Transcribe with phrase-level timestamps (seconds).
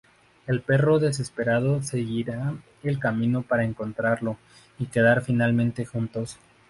[0.47, 4.35] El perro desesperado seguirá el camino para encontrarlo
[4.79, 6.39] y quedar finalmente juntos.